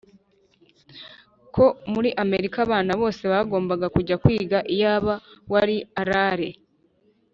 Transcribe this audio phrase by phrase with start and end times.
[1.55, 5.13] Ko muri amerika abana bose bagombaga kujya kwiga iyaba
[5.51, 6.49] wari arale